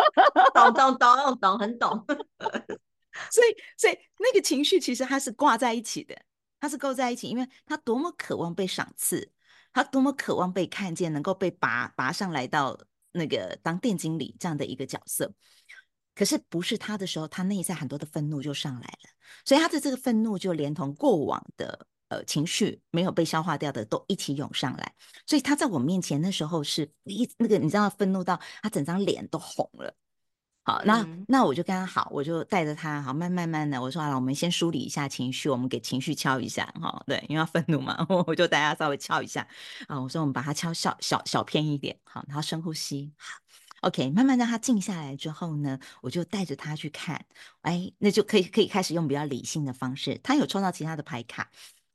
[0.53, 2.05] 懂懂懂懂，很懂。
[3.31, 6.15] 所以，所以那个情绪其实它是挂在一起的。
[6.63, 9.33] 它是构在一起，因为他多么渴望被赏赐，
[9.73, 12.79] 他多么渴望被看见，能够被拔拔上来到
[13.13, 15.33] 那个当店经理这样的一个角色。
[16.15, 19.11] 可是不是他的时候，他内在很多的愤怒就上来了，
[19.47, 24.93] 所以他的这个愤怒就连同过往的呃情绪没有被消化掉的都一起涌上来，
[25.27, 29.95] 所以他在我面前那时候是一那个你知道愤怒到他整张脸都红了。
[30.63, 39.49] 好，那那我就跟他好，我就带着他好，慢慢慢的，我说好了，我们先梳理一下情绪，我们给情绪敲一下，哈，对，因为要愤怒嘛，我就大家稍微敲一下，
[39.89, 43.41] 啊，我说我们把它敲小小小偏一点，好，然后深呼吸，好
[43.81, 47.25] ，OK，慢慢让他静下来之后呢，我就带着他去看，
[47.63, 51.51] 哎，那就可以可以开始用比较理性的方式，他有抽到其他的牌卡，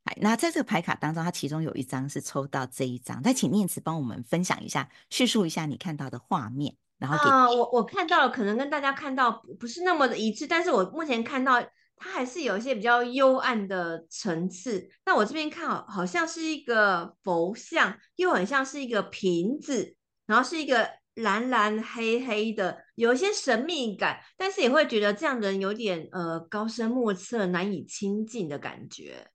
[0.06, 6.76] 哎，那在这个牌卡当中，它其中有一张是抽到这一张，再请念慈帮我们分享一下，叙述一下你看到的画面。
[6.98, 11.62] 然后啊，我我看到了，可能跟大家看到不是那么的一致，但是我目前看到
[11.98, 14.88] 它还是有一些比较幽暗的层次。
[15.06, 29.28] 那我这边看好好像是一个佛像，又很像是一个瓶子，然后是一个蓝蓝黑黑的，有一些神秘感，但是也会觉得这样的人有点呃高深莫测、难以亲近的感觉。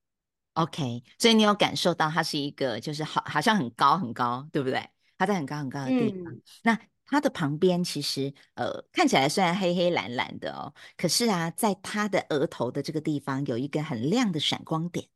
[0.62, 4.88] OK，所以你有感受到它是一个就是好好像很高很高，对不对？
[5.18, 6.78] 它在很高很高的地方，嗯、那。
[7.12, 15.08] 它的旁边其实，呃，看起来虽然黑黑蓝蓝的哦，可是啊，在它的额头的这个地方有一个很亮的闪光点，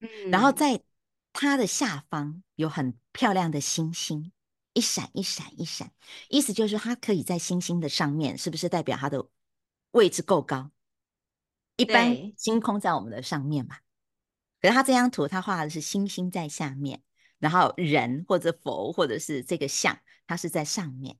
[0.00, 0.82] 嗯，然后在
[1.32, 4.32] 它的下方有很漂亮的星星，
[4.74, 5.90] 一闪一闪一闪，
[6.28, 9.26] 意思就是它可以在星星的上面，是不是代表它的
[9.92, 10.70] 位置够高？
[11.76, 13.78] 一般星空在我们的上面嘛，
[14.60, 17.02] 可是他这张图他画的是星星在下面。
[17.38, 21.16] 然后人或者佛或者是这个像，它是在上面。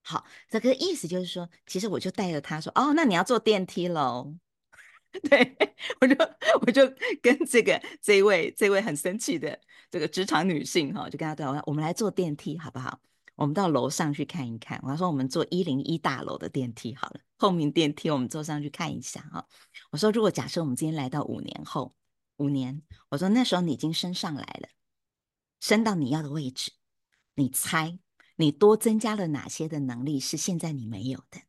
[0.00, 4.32] 好，这个意思就是说，其实我就带着他说，哦，那你要坐电梯喽。
[5.28, 5.56] 对，
[6.00, 6.14] 我就
[6.60, 6.88] 我就
[7.20, 9.58] 跟这个这一位这位很生气的
[9.90, 13.00] 这个职场女性哈，就跟他对话，我们来坐电梯好不好？
[13.34, 14.78] 我们到楼上去看一看。
[14.84, 19.44] 我说我们坐一零一大楼的电梯好了，透明电梯我们坐上去看一下哈。
[19.90, 21.92] 我说如果假设我们今天来到五年后，
[22.36, 24.68] 五年，我说那时候你已经升上来了，
[25.60, 26.72] 升到你要的位置，
[27.34, 27.98] 你猜
[28.36, 31.40] 你多增加了哪些的能力是现在你没有的？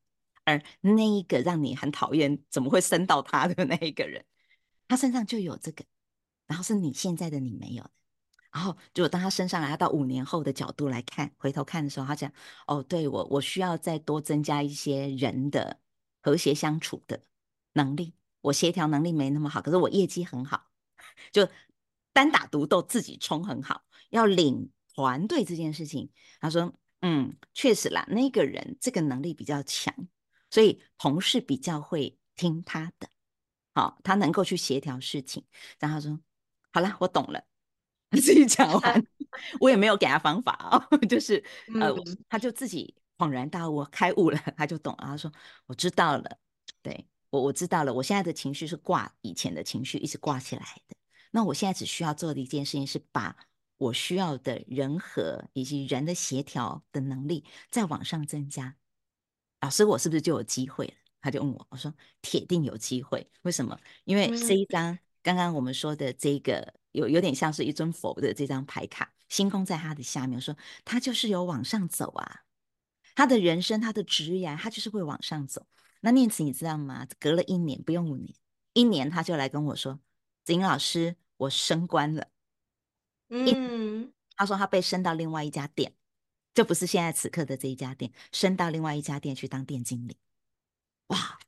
[0.45, 4.25] 而那一个让你很讨厌，怎么会升到他的那一个人，
[4.87, 5.83] 他身上就有这个，
[6.45, 7.91] 然后是你现在的你没有的。
[8.49, 12.31] 然后，结果当他升上来，他到五年后的角度来看，回头看的时候，他讲
[12.65, 15.81] ：“哦，对我，我需要再多增加一些人的
[16.21, 17.21] 和谐相处的
[17.73, 18.15] 能力。
[18.41, 20.69] 我协调能力没那么好，可是我业绩很好，
[21.31, 21.47] 就
[22.13, 23.83] 单打独斗自己冲很好。
[24.09, 29.93] 要领团队这件事情，他说：嗯，确实啦，那个人这个能力比较强，
[30.49, 33.07] 所以同事比较会听他的。
[33.73, 35.43] 好，他能够去协调事情。
[35.79, 36.19] 然后他说：
[36.71, 37.43] 好了，我懂了。”
[38.09, 39.05] 他自己讲完，
[39.59, 41.43] 我也没有给他方法啊、哦， 就是
[41.79, 41.93] 呃，
[42.29, 45.03] 他就自己恍然大悟，开悟了，他就懂了。
[45.05, 45.29] 他说
[45.67, 46.37] ：“我知道了，
[46.81, 47.93] 对，我我知道了。
[47.93, 50.95] 我现在的情绪是挂以前的情绪一直挂起来的。
[51.37, 53.37] 那我现在只需要做的一件事情是把
[53.77, 58.75] 我需要的人和以及人的协调的能力再往上增加。
[59.61, 63.29] 老师，我是不是就有机会了？”他就问我，我说：“铁定有机会。
[63.43, 63.79] 为什么？
[64.05, 72.41] 因为这一张刚刚我们说的这个。”有有点像是一尊佛的这张牌卡，星空在他的下面，说他就是有往上走啊，
[73.13, 75.67] 他的人生，他的职业，他就是会往上走。
[76.01, 77.05] 那念慈你知道吗？
[77.19, 78.33] 隔了一年，不用五年，
[78.73, 79.99] 一年他就来跟我说
[80.43, 82.27] ：“子英老师，我升官了。”
[83.29, 85.93] 嗯，他说他被升到另外一家店，
[86.53, 90.17] 就不是现在此刻的这一家店，升到另外一家店去当店经理。
[91.07, 91.39] 哇！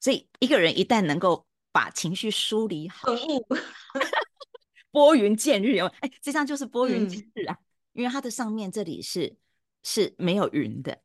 [0.00, 3.08] 所以一个人一旦能够把情绪梳理好。
[4.90, 9.36] 拨云见日哦，哎，这张就是拨云见日啊，嗯、因为它的上面这里是
[9.82, 11.02] 是没有云的，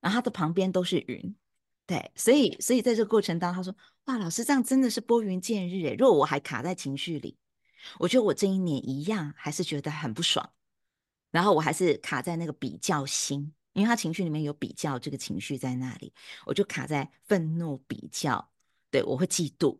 [0.00, 1.36] 然后它的旁边都是云，
[1.84, 5.92] 对，所以所以在这个过程当中，他说：“哇，老师这样真的是拨云见日哎！
[5.98, 7.36] 如果我还卡在情绪里，
[7.98, 10.52] 我觉得我这一年一样还是觉得很不爽，
[11.30, 16.12] 然后我还是卡在那个比较心，因为他情绪里面有比较这个情绪在那里，
[16.46, 18.50] 我就卡在愤怒比较，
[18.90, 19.78] 对，我会嫉妒。”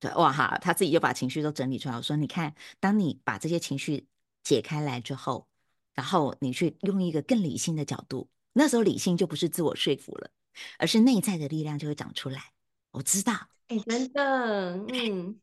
[0.00, 1.96] 对哇哈，他自己就把情绪都整理出来。
[1.96, 4.06] 我说：“你看，当你把这些情绪
[4.42, 5.48] 解开来之后，
[5.94, 10.30] 然后你去用一个更理性的角度，那时候理性就不是自我说服了，
[10.78, 12.52] 而是内在的力量就会长出来。”
[12.92, 13.32] 我知道，
[13.68, 15.40] 哎、欸，真的，嗯，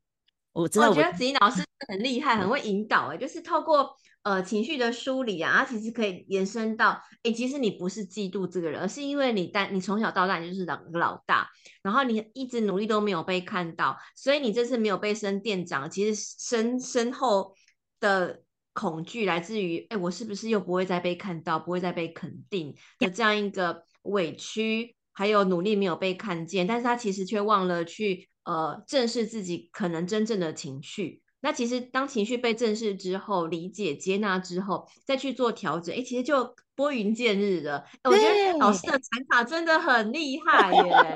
[0.54, 0.90] 我知道。
[0.90, 3.08] 我觉得子怡老师很厉害，很会引导。
[3.08, 3.96] 哎，就是透过。
[4.24, 11.50] 呃，情绪的梳理啊，它其实可以延伸到，哎、欸，其实你不是嫉妒这个人，而是因为你单你从小到大你就是老老大，
[11.82, 17.56] 然后你一直努力都没有被看到，所以你这次没有被升店长，其实身身后
[18.00, 31.22] 的恐惧来自于，哎、欸，我是不是又不会再被看到，不会再被肯定的这样一个委屈，还有努力没有被看见，但是他其实却忘了去呃正视自己可能真正的情绪。
[31.44, 37.84] 那其实当情绪被正视之后，理解接纳之后，再去做调整，哎，其实就拨云见日了。
[38.04, 41.16] 我觉得老师的禅卡真的很厉害耶。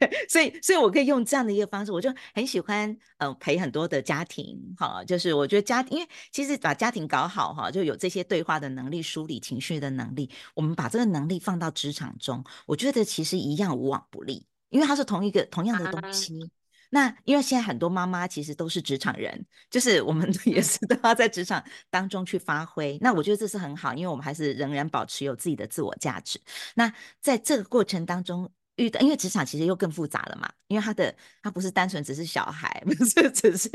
[0.28, 10.30] 所以，所以我可以用这样的一个方式，我就很喜欢，呃，陪很多的家庭，哈，就是我觉得家，因为其实把家庭搞好，哈，就有这些对话的能力，梳理情绪的能力。
[10.54, 16.42] 我们把这个能力放到职场中，我觉得其实一样无往不利，因为它是同一个同样的东西。
[16.42, 16.48] 啊
[16.92, 22.98] 那因为现在很多妈妈其实都是职场人，就是我们也是都要在职场当中去发挥。
[23.00, 26.40] 那我觉得这是很好，因为我们还是仍然保持有自己的自我价值。
[26.74, 33.70] 那在这个过程当中遇到，因为职场其实又更复杂了嘛，因为他的他不是单纯只是小孩， 不是只是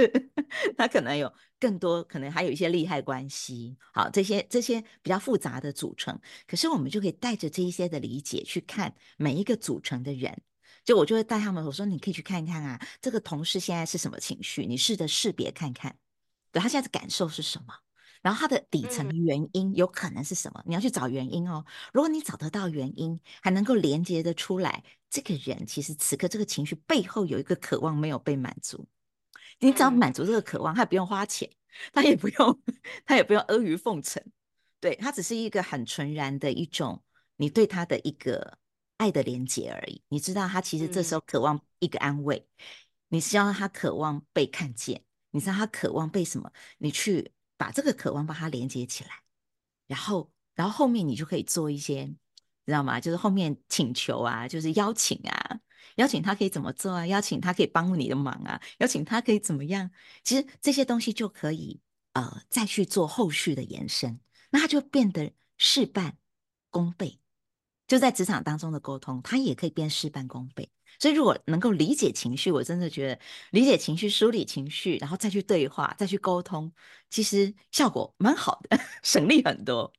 [0.78, 6.20] 他可能有更多，可能还有一些利害关系，好，这些这些比较复杂的组成。
[6.46, 10.38] 可是我们就可以带着这一些的理解去看每一个组成的人。
[10.86, 14.66] 就我就会带他们，我说你可以去看看啊，这个同事现在是什么情绪？
[14.68, 15.98] 你试着识别看看，
[16.52, 17.74] 对，他现在的感受是什么？
[18.22, 20.64] 然后他的底层原因有可能是什么？
[20.66, 21.66] 你要去找原因哦。
[21.92, 28.88] 如果你找得到原因，还能够连接的出来，这个人其实此刻这个情绪背后有一个渴望没有被满足。
[29.60, 31.50] 你只要满足这个渴望，他也不用花钱，
[31.94, 32.62] 他也不用，
[33.06, 34.24] 他也不用阿谀奉承，
[34.80, 37.04] 对，他只是一个很纯然的一种
[37.38, 38.60] 你对他的一个。
[38.98, 42.64] 爱的连接而已，你知道他其实这时候渴望一个安慰，嗯、
[43.10, 46.52] 你知道他渴望被看见，你知道他渴望被什么？
[46.78, 49.10] 你去把这个渴望把它连接起来，
[49.88, 52.06] 然后，然后后面你就可以做一些，
[52.66, 53.00] 知道吗？
[53.00, 55.60] 就是后面请求啊，就是邀请啊，
[55.96, 57.06] 邀请他可以怎么做啊？
[57.06, 58.62] 邀请他可以帮你的忙啊？
[58.80, 59.92] 邀请他可以怎么样？
[60.24, 61.82] 其实这些东西就可以
[62.14, 64.20] 呃再去做后续的延伸，
[64.52, 66.18] 那他就变得事半
[66.70, 67.20] 功倍。
[67.88, 70.70] 就在职场当中的沟通，他也可以变事半功倍。
[71.00, 73.20] 所以，如果能够理解情绪，我真的觉得
[73.52, 76.72] 理解情绪、梳理情绪，然后再去对话、再去沟通，
[77.10, 79.92] 其实效果蛮好的， 省力很多。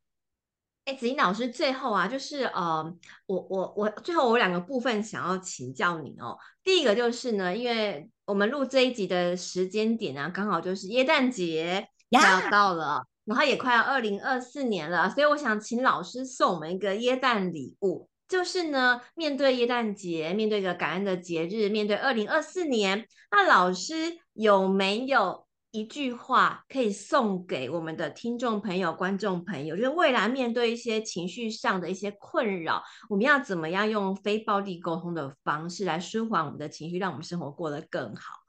[0.87, 6.39] 哎，子玲老师，最后啊，就是呃，我我我最后我有两个部分想要请教你哦。
[6.65, 18.09] 第一个就是呢，因为我们录这一集的时间点啊，刚好就是耶诞节要到了.然后也快要二零二四年了，所以我想请老师送我们一个耶诞礼物。
[18.29, 23.95] 就是呢，面对耶诞节，面对一个感恩的节日，面对二零二四年，那老师
[24.33, 29.77] 有没有一句话可以送给我们的听众朋友、观众朋友？
[29.77, 38.46] 就是未来面对一些情绪上的一些困扰，我们要怎么样用非暴力沟通的方式来舒缓我们的情绪，让我们生活过得更好？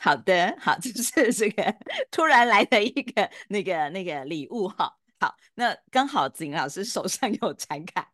[0.00, 1.76] 好的，好， 就是这个
[2.10, 4.98] 突然来的一个那个那个礼物哈。
[5.20, 8.12] 好，那刚好子玲老师手上有禅卡，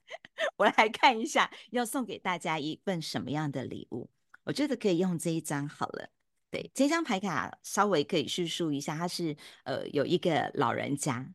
[0.57, 4.11] 我来看一下，要送给大家一份什么样的礼物？
[4.45, 6.11] 我觉得可以用这一张好了。
[6.51, 11.33] 对，这张牌卡稍微可以叙述一下，它是呃有一个老人家，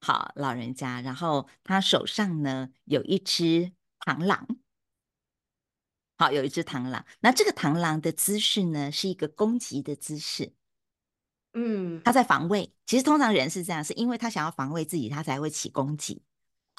[0.00, 4.46] 好，老人家，然后他手上呢有一只螳螂，
[6.22, 7.04] 好，有一只螳螂。
[7.18, 10.52] 那这个螳螂的姿势呢是一个攻击的姿势。
[11.52, 12.72] 嗯，他在防卫。
[12.86, 16.22] 其实通常人是这样，是因为他想要防卫自己，他才会起攻击。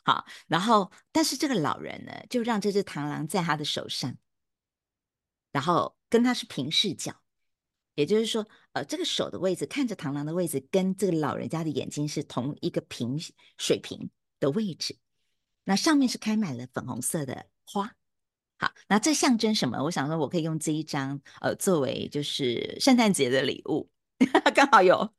[0.06, 4.16] 好，然后但是这个老人呢，就让这只螳螂在他的手上，
[5.52, 7.14] 然后跟他是平视角，
[7.96, 13.20] 也就是说，呃，这个手的位置看着螳螂的位置，跟这个老人家的眼睛是同一个平
[13.58, 14.98] 水平的位置。
[15.66, 17.94] 那上面是开满了粉红色的花。
[18.64, 19.84] 好，那这象征什么？
[19.84, 23.90] 我想说，我可以用这一张，呃，作为就是圣诞节的礼物。
[24.56, 25.14] 刚好有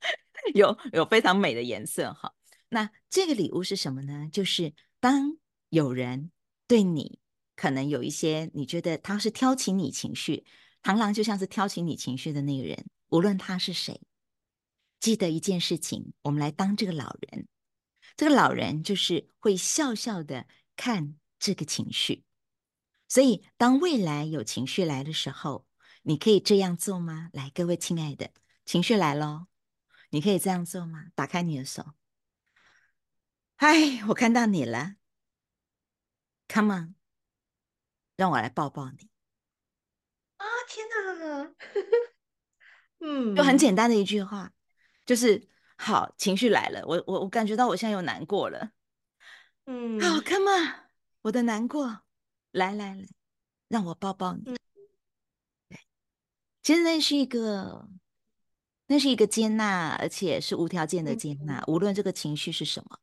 [0.55, 2.33] 有有非常美的颜色哈，
[2.71, 4.31] 那这个礼物是什么呢？
[4.33, 5.37] 就是当
[5.69, 6.31] 有人
[6.67, 7.19] 对你
[7.55, 10.47] 可能有一些你觉得他是挑起你情绪，
[10.83, 14.01] 螳螂就像是挑起你情绪的那个人，无论他是谁，
[15.01, 17.47] 记得一件事情，我们来当这个老人，
[18.17, 22.24] 这个老人就是会笑笑的看这个情绪，
[23.09, 25.67] 所以当未来有情绪来的时候，
[26.03, 27.31] 你可以这样做吗？
[27.33, 28.31] 来，各位亲爱的。
[28.65, 29.47] 情绪来喽，
[30.11, 31.07] 你可以这样做吗？
[31.15, 31.95] 打开你的手。
[33.57, 34.97] 嗨，我看到你了。
[36.49, 36.95] Come on，
[38.17, 39.11] 让我来抱抱你。
[40.39, 41.55] 啊，天哪！
[43.01, 44.53] 嗯，就很简单的一句话，
[45.05, 48.71] 就是好，情绪来了，我我我感觉到我现在又难过了。
[49.67, 50.75] 嗯，好，Come on，
[51.23, 52.04] 我的难过，
[52.55, 53.07] 来来来，
[53.69, 54.43] 让我抱抱你。
[54.47, 54.57] 嗯，
[55.69, 55.79] 对，
[56.63, 57.89] 其实那是一个。
[58.87, 61.65] 那是一个接纳，而且是无条件的接纳。
[61.67, 63.01] 无论这个情绪是什么，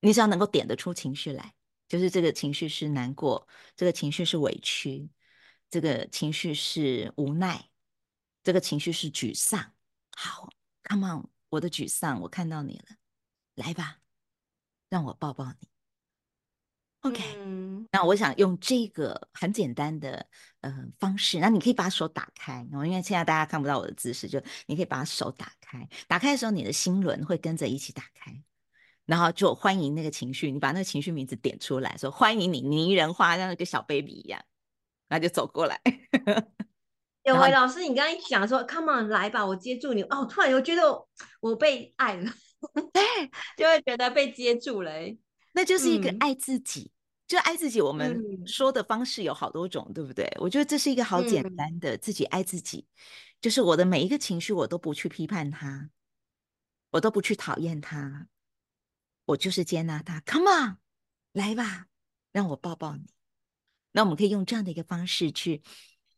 [0.00, 1.54] 你只要能够点得出情绪来，
[1.86, 5.08] 就是这个情绪是难过，这个情绪是委屈，
[5.70, 7.70] 这个情绪是无奈，
[8.42, 9.74] 这个情绪是沮丧。
[10.16, 10.50] 好
[10.82, 12.96] ，Come on，我的沮丧，我看到你了，
[13.54, 14.00] 来吧，
[14.88, 15.68] 让我抱抱你。
[17.04, 20.26] OK，嗯，那我想用这个很简单的
[20.62, 28.34] 呃方式，那你可以把手打开，因为现在大家看不到我的姿势，就你可以把手打开，打开的时候你的心轮会跟着一起打开，
[29.04, 34.42] 然后就欢迎那个情绪，你把那个情绪名字点出来，说欢迎你，泥人化，像那个小 baby 一样，
[35.08, 35.78] 然后就走过来。
[37.24, 41.08] 有位老师，你刚刚一讲说 “come on，来吧，我接住你”，哦，突然又觉得我，
[41.40, 42.32] 我被爱了，
[42.94, 43.02] 对，
[43.58, 44.90] 就会觉得被接住了，
[45.52, 46.90] 那就是一个爱自己。
[47.24, 50.30] 嗯就爱自己，我们说的方式有好多种，嗯、对不对？
[50.38, 53.00] 我觉得这是一个好简单的自己爱自己，嗯、
[53.40, 55.88] 就是我的每一个情绪，我都不去批判它，
[56.90, 58.28] 我都不去讨厌它，
[59.24, 60.22] 我就是接纳它。
[60.26, 60.76] Come on，
[61.32, 61.86] 来吧，
[62.30, 63.06] 让我抱抱你。
[63.92, 65.62] 那我们可以用这样的一个方式去，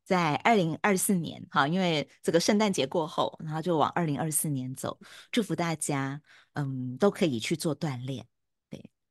[0.03, 4.99] 在二零二四年，哈，因为这个圣诞节过后，然后就往二零二四年走。
[5.31, 6.21] 祝福大家，
[6.55, 8.27] 嗯，都可以去做锻炼。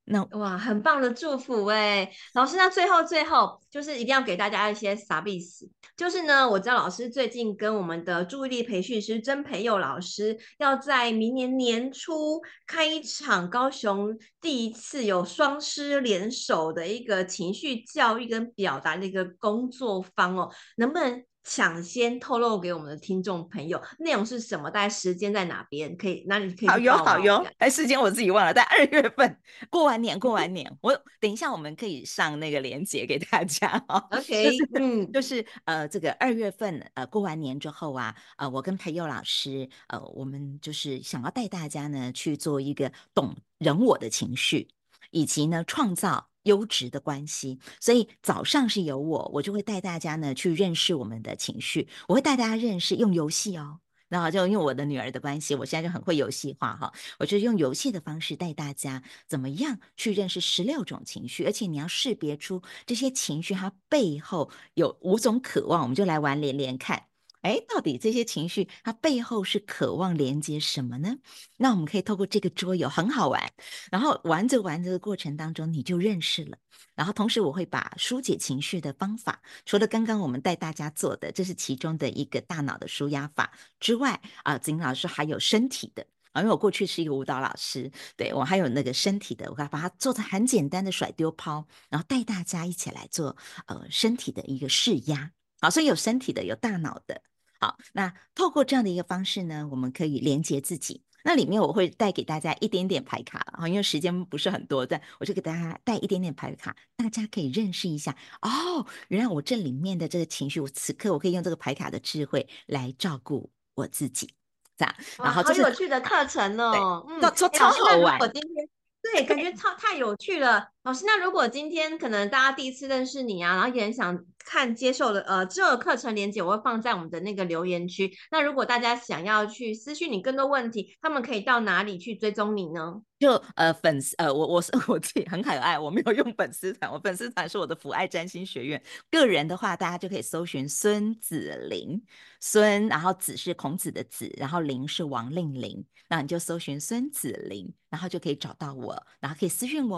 [0.07, 24.69] 那哇，很棒的祝福哎，老师，那最后最后就是一定要给大家一些 service，就是呢，我知道老师最近跟我们的注意力培训师曾培佑老师要在明年年初开一场高雄第一次有双师联手的一个情绪教育跟表达的一个工作坊哦，能不能抢先透露给我们的听众朋友，内容是什么？
[24.69, 25.95] 大概时间在哪边？
[25.95, 27.45] 可以，那你可以好哟好哟。
[27.59, 29.39] 哎，时间我自己忘了，在二月份
[29.69, 34.03] 过完年，过完 年，我等一下我们可以上那个链接给大家哦。
[34.09, 44.67] OK， 嗯，就是呃，这个二月份呃过完年之后啊，呃，我跟培佑老师呃，我们就是想要带大家呢去做一个懂人我的情绪，
[45.15, 46.29] 以及呢创造。
[46.45, 51.87] 优质的关系，所以早上是由我，我就会带大家呢去认识我们的情绪。
[52.07, 56.93] 我会带大家认识用游戏哦，然后就用我的女儿的关系，我现在就很会游戏化哈。
[57.17, 65.81] 我就用游戏的方式带大家怎么样去认识十六种情绪，而且你要识别出这些情绪它背后有五种渴望。
[65.81, 67.07] 我们就来玩连连看。
[67.45, 71.15] 哎，到底这些情绪它背后是渴望连接什么呢？
[71.57, 73.53] 那我们可以透过这个桌游很好玩，
[73.91, 76.57] 然后玩着玩着的过程当中你就认识了。
[76.95, 93.37] 然后同时我会把疏解情绪的方法，除了刚刚我们带大家做的，这是其中的一个大脑的舒压法之外，啊，子玲老师还有身体的啊，因为我过去是一个舞蹈老师，对，我还有那个身体的，我把它做成很简单的甩丢抛，然后带大家一起来做
[93.67, 95.29] 呃身体的一个释压，
[95.61, 97.21] 好，所以有身体的，有大脑的。
[97.59, 101.03] 好，那透过这样的一个方式呢，我们可以连接自己。
[101.27, 108.15] 那里面我会带给大家一点点牌卡，啊，因为时间不是很多，但我就给大家带一点点牌卡，大家可以认识一下。
[108.43, 114.35] 哦，原来我这里面的这个情绪，我此刻我可以用这个牌卡的智慧来照顾我自己，
[114.77, 114.95] 这样。
[115.17, 118.19] 然后这是好有趣的课程哦，嗯，超超好玩。
[118.19, 118.69] 我今天
[119.13, 120.67] 对，感觉超太有趣了。
[120.83, 124.25] 老师，那如果今天可能大家第一次认识你啊，然后也很想。
[124.47, 128.15] 看接受的呃，这个课程链接我会放在我们的那个留言区。
[128.29, 133.01] 那如果大家想要去私讯你更多问题，他们可以到哪里去追踪你呢？
[133.25, 138.79] 就呃粉丝呃，我我是我自己很可爱，我没有用粉丝团，我粉丝团是我的福爱占星学院。
[139.09, 141.99] 个人的话，大家就可以搜寻孙子林，
[142.39, 149.97] 孙然后子是孔子的子，然后林是王令林，那你就搜寻孙子林，然后就可以找到我，然后可以私讯我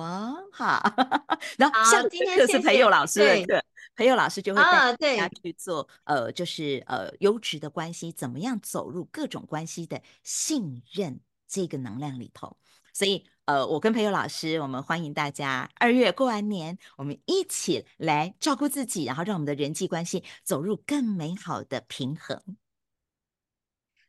[0.53, 0.81] 哈。
[1.59, 3.61] 然后像今天是培佑老师的课。
[3.97, 12.55] 培佑老师就会带大家去做，啊、呃，就是呃优质的关系，怎么样走入各种关系的信任这个能量里头。
[12.97, 22.41] 所以呃，我跟培祐老师，我们欢迎大家二月过完年，我们一起来照顾自己，然后让我们的人际关系走入更美好的平衡。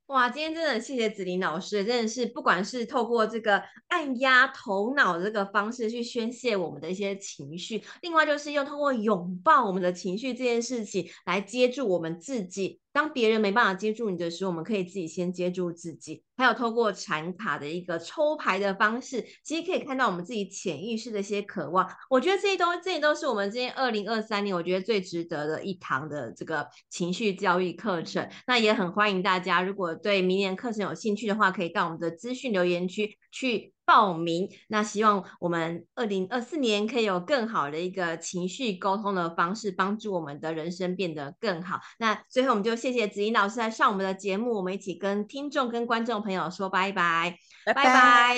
[0.06, 12.80] 哇，今天真的谢谢子玲老师，真的是不管是透过这个按压头脑这个方式去宣泄我们的一些情绪，另外就是用透过拥抱我们的情绪这件事情来接住我们自己。
[12.92, 16.24] 当别人没办法接住你的时候，我们可以自己先接住自己。
[16.36, 21.88] 还有透过禅卡的一个抽牌的方式，其实可以看到我们自己潜意识的一些渴望。
[22.08, 28.28] 我觉得这些东西，这些都是我们今天二零二三年我觉得最值得的一堂的这个情绪教育课程。
[28.46, 33.74] 那也很欢迎大家，如果对明年课程有兴趣的话，可以到我们的资讯留言区去。
[33.88, 41.80] 报名，那希望我们二零二四年可以有更好的一个情绪沟通的方式，帮助我们的人生变得更好。
[41.98, 48.36] 那最后我们就谢谢子英老师来上我们的节目，我们一起跟听众跟观众朋友说拜拜，拜拜，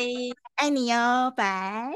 [0.55, 1.91] 爱你哦，拜。